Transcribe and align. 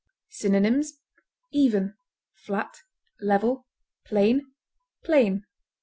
Synonyms: 0.29 0.93
even, 1.51 1.93
flat, 2.33 2.81
level, 3.19 3.67
plain, 4.03 4.51
plane. 5.03 5.45